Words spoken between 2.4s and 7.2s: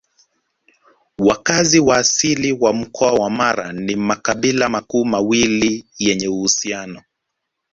wa Mkoa wa Mara ni makabila makuu mawili yenye uhusiano